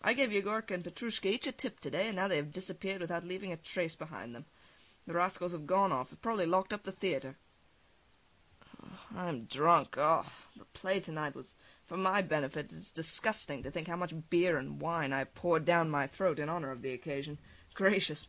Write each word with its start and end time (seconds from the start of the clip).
I 0.00 0.14
gave 0.14 0.30
Yegorka 0.32 0.70
and 0.72 0.82
Petrushka 0.82 1.28
each 1.28 1.46
a 1.46 1.52
tip 1.52 1.78
to 1.80 1.90
day, 1.90 2.06
and 2.06 2.16
now 2.16 2.26
they 2.26 2.36
have 2.36 2.54
disappeared 2.54 3.02
without 3.02 3.22
leaving 3.22 3.52
a 3.52 3.56
trace 3.58 3.94
behind 3.94 4.34
them. 4.34 4.46
The 5.06 5.12
rascals 5.12 5.52
have 5.52 5.66
gone 5.66 5.92
off 5.92 6.06
and 6.06 6.12
have 6.16 6.22
probably 6.22 6.46
locked 6.46 6.72
up 6.72 6.84
the 6.84 6.90
theatre. 6.90 7.36
[Turns 8.70 8.86
his 8.90 9.10
head 9.10 9.10
about] 9.10 9.28
I'm 9.28 9.44
drunk! 9.44 9.98
Ugh! 9.98 10.26
The 10.56 10.64
play 10.64 11.00
to 11.00 11.12
night 11.12 11.34
was 11.34 11.58
for 11.84 11.98
my 11.98 12.22
benefit, 12.22 12.70
and 12.72 12.80
it 12.80 12.80
is 12.86 12.90
disgusting 12.92 13.62
to 13.62 13.70
think 13.70 13.88
how 13.88 13.96
much 13.96 14.30
beer 14.30 14.56
and 14.56 14.80
wine 14.80 15.12
I 15.12 15.18
have 15.18 15.34
poured 15.34 15.66
down 15.66 15.90
my 15.90 16.06
throat 16.06 16.38
in 16.38 16.48
honour 16.48 16.70
of 16.70 16.80
the 16.80 16.94
occasion. 16.94 17.38
Gracious! 17.74 18.28